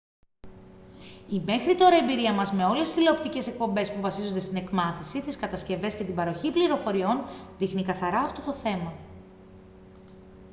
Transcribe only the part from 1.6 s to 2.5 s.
τώρα εμπειρία